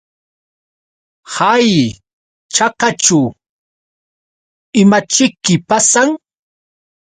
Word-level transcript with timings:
Hay 1.35 1.69
chakaćhu 2.55 3.21
¿imaćhiki 4.81 5.55
pasan? 5.67 6.09